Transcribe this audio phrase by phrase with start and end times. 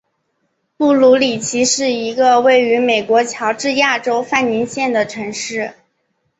[0.77, 5.75] 布卢里奇是一个位于美国乔治亚州范宁县的城市。